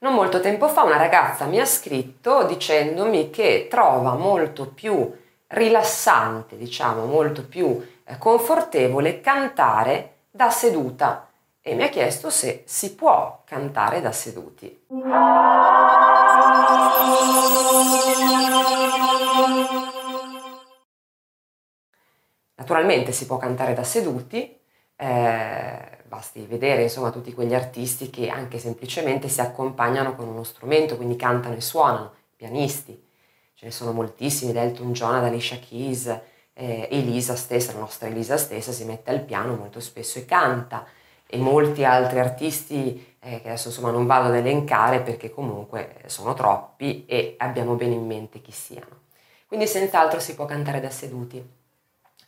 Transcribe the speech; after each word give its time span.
Non 0.00 0.14
molto 0.14 0.38
tempo 0.38 0.68
fa 0.68 0.84
una 0.84 0.96
ragazza 0.96 1.46
mi 1.46 1.58
ha 1.58 1.64
scritto 1.64 2.44
dicendomi 2.44 3.30
che 3.30 3.66
trova 3.68 4.14
molto 4.14 4.68
più 4.68 5.12
rilassante, 5.48 6.56
diciamo, 6.56 7.04
molto 7.06 7.44
più 7.44 7.84
eh, 8.04 8.16
confortevole 8.16 9.20
cantare 9.20 10.18
da 10.30 10.50
seduta 10.50 11.28
e 11.60 11.74
mi 11.74 11.82
ha 11.82 11.88
chiesto 11.88 12.30
se 12.30 12.62
si 12.64 12.94
può 12.94 13.42
cantare 13.44 14.00
da 14.00 14.12
seduti. 14.12 14.84
Naturalmente 22.54 23.10
si 23.10 23.26
può 23.26 23.36
cantare 23.36 23.74
da 23.74 23.82
seduti, 23.82 24.60
eh, 24.94 25.97
basti 26.08 26.44
vedere 26.46 26.82
insomma 26.82 27.10
tutti 27.10 27.32
quegli 27.32 27.54
artisti 27.54 28.10
che 28.10 28.28
anche 28.28 28.58
semplicemente 28.58 29.28
si 29.28 29.40
accompagnano 29.40 30.16
con 30.16 30.26
uno 30.26 30.42
strumento, 30.42 30.96
quindi 30.96 31.16
cantano 31.16 31.54
e 31.54 31.60
suonano, 31.60 32.12
pianisti, 32.34 33.00
ce 33.54 33.66
ne 33.66 33.70
sono 33.70 33.92
moltissimi, 33.92 34.52
da 34.52 34.62
Elton 34.62 34.92
John 34.92 35.14
Alicia 35.14 35.58
Keys, 35.58 36.06
eh, 36.54 36.88
Elisa 36.90 37.36
stessa, 37.36 37.72
la 37.72 37.80
nostra 37.80 38.08
Elisa 38.08 38.36
stessa 38.36 38.72
si 38.72 38.84
mette 38.84 39.10
al 39.10 39.20
piano 39.20 39.54
molto 39.54 39.80
spesso 39.80 40.18
e 40.18 40.24
canta. 40.24 40.86
E 41.30 41.36
molti 41.36 41.84
altri 41.84 42.20
artisti 42.20 43.16
eh, 43.20 43.42
che 43.42 43.48
adesso 43.48 43.68
insomma 43.68 43.90
non 43.90 44.06
vado 44.06 44.28
ad 44.28 44.34
elencare 44.36 45.02
perché 45.02 45.30
comunque 45.30 45.96
sono 46.06 46.32
troppi 46.32 47.04
e 47.04 47.34
abbiamo 47.36 47.74
bene 47.74 47.92
in 47.92 48.06
mente 48.06 48.40
chi 48.40 48.50
siano. 48.50 49.02
Quindi 49.46 49.66
senz'altro 49.66 50.20
si 50.20 50.34
può 50.34 50.46
cantare 50.46 50.80
da 50.80 50.88
seduti, 50.88 51.46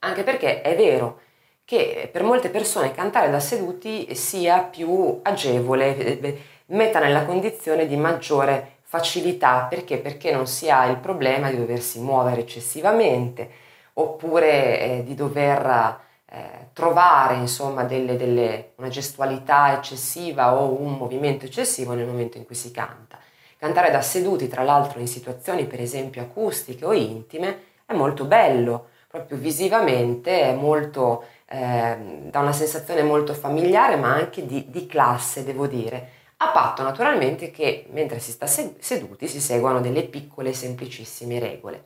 anche 0.00 0.24
perché 0.24 0.62
è 0.62 0.74
vero 0.74 1.20
che 1.68 2.08
per 2.10 2.22
molte 2.22 2.48
persone 2.48 2.92
cantare 2.92 3.30
da 3.30 3.40
seduti 3.40 4.14
sia 4.14 4.60
più 4.60 5.20
agevole, 5.20 6.18
eh, 6.18 6.38
metta 6.68 6.98
nella 6.98 7.26
condizione 7.26 7.86
di 7.86 7.94
maggiore 7.94 8.76
facilità, 8.84 9.66
perché? 9.68 9.98
Perché 9.98 10.32
non 10.32 10.46
si 10.46 10.70
ha 10.70 10.86
il 10.86 10.96
problema 10.96 11.50
di 11.50 11.58
doversi 11.58 12.00
muovere 12.00 12.40
eccessivamente 12.40 13.50
oppure 13.92 14.80
eh, 14.80 15.04
di 15.04 15.14
dover 15.14 16.00
eh, 16.30 16.68
trovare 16.72 17.34
insomma 17.34 17.84
delle, 17.84 18.16
delle, 18.16 18.70
una 18.76 18.88
gestualità 18.88 19.74
eccessiva 19.74 20.58
o 20.58 20.72
un 20.72 20.94
movimento 20.94 21.44
eccessivo 21.44 21.92
nel 21.92 22.06
momento 22.06 22.38
in 22.38 22.46
cui 22.46 22.54
si 22.54 22.70
canta. 22.70 23.18
Cantare 23.58 23.90
da 23.90 24.00
seduti, 24.00 24.48
tra 24.48 24.62
l'altro 24.62 25.00
in 25.00 25.06
situazioni 25.06 25.66
per 25.66 25.82
esempio 25.82 26.22
acustiche 26.22 26.86
o 26.86 26.94
intime, 26.94 27.60
è 27.84 27.92
molto 27.92 28.24
bello, 28.24 28.86
proprio 29.06 29.36
visivamente 29.36 30.42
è 30.42 30.54
molto 30.54 31.24
eh, 31.50 31.96
dà 32.30 32.40
una 32.40 32.52
sensazione 32.52 33.02
molto 33.02 33.32
familiare 33.32 33.96
ma 33.96 34.12
anche 34.12 34.44
di, 34.44 34.66
di, 34.68 34.86
classe, 34.86 35.44
devo 35.44 35.66
dire, 35.66 36.10
a 36.38 36.48
patto 36.48 36.82
naturalmente 36.82 37.50
che 37.50 37.86
mentre 37.90 38.18
si 38.18 38.32
sta 38.32 38.46
seduti 38.46 39.26
si 39.26 39.40
seguano 39.40 39.80
delle 39.80 40.04
piccole 40.04 40.52
semplicissime 40.52 41.38
regole. 41.38 41.84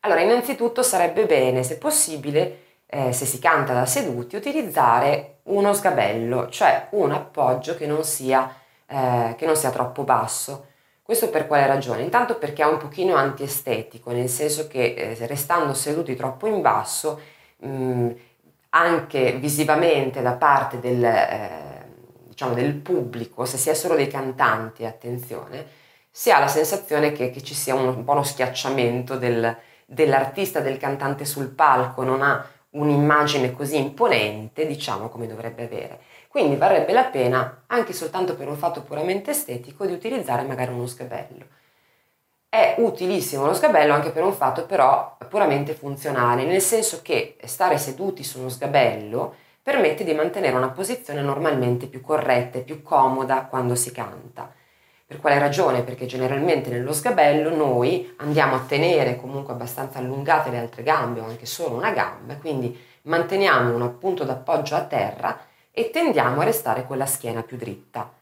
Allora, 0.00 0.20
innanzitutto 0.20 0.82
sarebbe 0.82 1.26
bene, 1.26 1.62
se 1.62 1.76
possibile, 1.78 2.58
eh, 2.86 3.12
se 3.12 3.26
si 3.26 3.38
canta 3.38 3.74
da 3.74 3.86
seduti, 3.86 4.34
utilizzare 4.34 5.40
uno 5.44 5.72
sgabello, 5.72 6.48
cioè 6.48 6.88
un 6.92 7.12
appoggio 7.12 7.76
che 7.76 7.86
non 7.86 8.02
sia, 8.02 8.52
eh, 8.86 9.34
che 9.36 9.46
non 9.46 9.56
sia 9.56 9.70
troppo 9.70 10.02
basso. 10.02 10.66
Questo 11.02 11.28
per 11.28 11.46
quale 11.46 11.66
ragione? 11.66 12.02
Intanto 12.02 12.36
perché 12.38 12.62
è 12.62 12.66
un 12.66 12.78
pochino 12.78 13.14
antiestetico, 13.14 14.10
nel 14.12 14.28
senso 14.28 14.68
che 14.68 14.94
eh, 14.94 15.26
restando 15.26 15.74
seduti 15.74 16.16
troppo 16.16 16.46
in 16.46 16.60
basso 16.62 17.20
mh, 17.58 17.68
mm, 17.68 18.10
anche 18.70 19.32
visivamente 19.32 20.22
da 20.22 20.32
parte 20.32 20.80
del, 20.80 21.04
eh, 21.04 21.86
diciamo 22.28 22.54
del, 22.54 22.74
pubblico, 22.74 23.44
se 23.44 23.56
si 23.56 23.70
è 23.70 23.74
solo 23.74 23.94
dei 23.94 24.08
cantanti, 24.08 24.84
attenzione, 24.84 25.66
si 26.10 26.30
ha 26.30 26.38
la 26.38 26.48
sensazione 26.48 27.12
che, 27.12 27.30
che 27.30 27.42
ci 27.42 27.54
sia 27.54 27.74
un, 27.74 27.86
un, 27.88 28.04
po' 28.04 28.12
uno 28.12 28.22
schiacciamento 28.22 29.16
del, 29.16 29.56
dell'artista, 29.86 30.60
del 30.60 30.78
cantante 30.78 31.24
sul 31.24 31.48
palco, 31.48 32.02
non 32.02 32.22
ha 32.22 32.44
un'immagine 32.70 33.52
così 33.52 33.76
imponente, 33.76 34.66
diciamo, 34.66 35.08
come 35.08 35.26
dovrebbe 35.26 35.64
avere. 35.64 36.00
Quindi 36.28 36.56
varrebbe 36.56 36.92
la 36.92 37.04
pena, 37.04 37.64
anche 37.66 37.92
soltanto 37.92 38.36
per 38.36 38.48
un 38.48 38.56
fatto 38.56 38.82
puramente 38.82 39.32
estetico, 39.32 39.84
di 39.86 39.92
utilizzare 39.92 40.42
magari 40.42 40.72
uno 40.72 40.86
sgabello. 40.86 41.46
È 42.52 42.74
utilissimo 42.78 43.46
lo 43.46 43.54
sgabello 43.54 43.92
anche 43.94 44.10
per 44.10 44.24
un 44.24 44.32
fatto 44.32 44.66
però 44.66 45.16
puramente 45.28 45.72
funzionale, 45.72 46.44
nel 46.44 46.60
senso 46.60 46.98
che 47.00 47.36
stare 47.44 47.78
seduti 47.78 48.24
su 48.24 48.40
uno 48.40 48.48
sgabello 48.48 49.34
permette 49.62 50.02
di 50.02 50.12
mantenere 50.14 50.56
una 50.56 50.70
posizione 50.70 51.22
normalmente 51.22 51.86
più 51.86 52.00
corretta 52.00 52.58
e 52.58 52.62
più 52.62 52.82
comoda 52.82 53.44
quando 53.44 53.76
si 53.76 53.92
canta. 53.92 54.52
Per 55.06 55.20
quale 55.20 55.38
ragione? 55.38 55.84
Perché 55.84 56.06
generalmente 56.06 56.70
nello 56.70 56.92
sgabello 56.92 57.54
noi 57.54 58.14
andiamo 58.16 58.56
a 58.56 58.64
tenere 58.66 59.14
comunque 59.14 59.52
abbastanza 59.52 60.00
allungate 60.00 60.50
le 60.50 60.58
altre 60.58 60.82
gambe 60.82 61.20
o 61.20 61.26
anche 61.26 61.46
solo 61.46 61.76
una 61.76 61.92
gamba, 61.92 62.34
quindi 62.34 62.76
manteniamo 63.02 63.76
un 63.76 63.96
punto 63.98 64.24
d'appoggio 64.24 64.74
a 64.74 64.82
terra 64.82 65.38
e 65.70 65.90
tendiamo 65.90 66.40
a 66.40 66.44
restare 66.44 66.84
con 66.84 66.98
la 66.98 67.06
schiena 67.06 67.44
più 67.44 67.56
dritta 67.56 68.18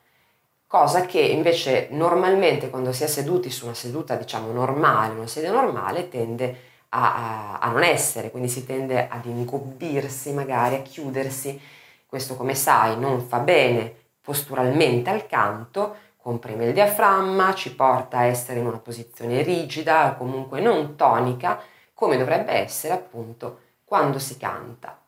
cosa 0.69 1.07
che 1.07 1.21
invece 1.21 1.89
normalmente 1.93 2.69
quando 2.71 2.93
si 2.93 3.03
è 3.03 3.07
seduti 3.07 3.51
su 3.51 3.65
una 3.65 3.75
seduta 3.75 4.15
diciamo 4.17 4.53
normale, 4.53 5.15
una 5.15 5.27
sedia 5.27 5.51
normale, 5.51 6.09
tende 6.09 6.67
a, 6.91 7.57
a, 7.57 7.59
a 7.59 7.71
non 7.71 7.83
essere, 7.83 8.31
quindi 8.31 8.49
si 8.49 8.65
tende 8.65 9.09
ad 9.09 9.25
ingobbirsi 9.25 10.33
magari, 10.33 10.77
a 10.77 10.83
chiudersi. 10.83 11.59
Questo 12.07 12.37
come 12.37 12.55
sai 12.55 12.99
non 12.99 13.23
fa 13.23 13.39
bene 13.39 13.93
posturalmente 14.21 15.11
al 15.11 15.27
canto, 15.27 15.97
comprime 16.19 16.67
il 16.67 16.75
diaframma, 16.75 17.55
ci 17.55 17.75
porta 17.75 18.19
a 18.19 18.25
essere 18.25 18.61
in 18.61 18.67
una 18.67 18.79
posizione 18.79 19.43
rigida 19.43 20.15
comunque 20.19 20.61
non 20.61 20.97
tonica, 20.97 21.61
come 21.95 22.19
dovrebbe 22.19 22.53
essere 22.53 22.93
appunto 22.93 23.61
quando 23.85 24.19
si 24.19 24.37
canta. 24.37 25.08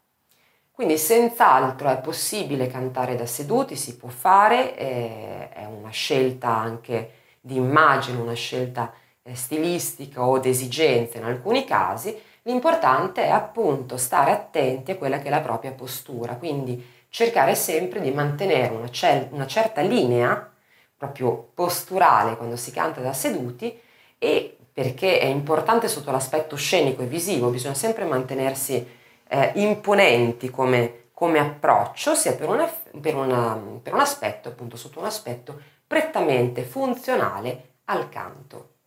Quindi 0.81 0.97
senz'altro 0.97 1.91
è 1.91 2.01
possibile 2.01 2.67
cantare 2.67 3.15
da 3.15 3.27
seduti, 3.27 3.77
si 3.77 3.99
può 3.99 4.09
fare, 4.09 4.75
eh, 4.79 5.51
è 5.51 5.67
una 5.67 5.91
scelta 5.91 6.49
anche 6.49 7.11
di 7.39 7.57
immagine, 7.57 8.19
una 8.19 8.33
scelta 8.33 8.91
eh, 9.21 9.35
stilistica 9.35 10.25
o 10.25 10.39
d'esigenza 10.39 11.19
in 11.19 11.25
alcuni 11.25 11.67
casi, 11.67 12.19
l'importante 12.45 13.25
è 13.25 13.29
appunto 13.29 13.99
stare 13.99 14.31
attenti 14.31 14.93
a 14.93 14.97
quella 14.97 15.19
che 15.19 15.27
è 15.27 15.31
la 15.31 15.43
propria 15.43 15.73
postura, 15.73 16.37
quindi 16.37 16.83
cercare 17.11 17.55
sempre 17.55 18.01
di 18.01 18.11
mantenere 18.11 18.73
una, 18.75 18.89
cel- 18.89 19.29
una 19.33 19.47
certa 19.47 19.83
linea 19.83 20.51
proprio 20.97 21.51
posturale 21.53 22.39
quando 22.39 22.57
si 22.57 22.71
canta 22.71 23.03
da 23.03 23.13
seduti 23.13 23.79
e 24.17 24.57
perché 24.73 25.19
è 25.19 25.27
importante 25.27 25.89
sotto 25.89 26.11
l'aspetto 26.11 26.57
scenico 26.57 27.03
e 27.03 27.07
visivo, 27.07 27.51
bisogna 27.51 27.75
sempre 27.75 28.07
mantenersi 28.07 28.99
eh, 29.33 29.53
imponenti 29.55 30.51
come, 30.51 31.11
come, 31.13 31.39
approccio, 31.39 32.17
sia 32.17 32.35
per, 32.35 32.49
una, 32.49 32.67
per, 33.01 33.15
una, 33.15 33.57
per 33.81 33.95
un 33.95 34.01
aspetto, 34.01 34.49
appunto 34.49 34.77
sotto 34.77 34.99
un 34.99 35.05
aspetto 35.05 35.61
prettamente 35.87 36.65
funzionale 36.65 37.79
al 37.85 38.09
canto. 38.09 38.79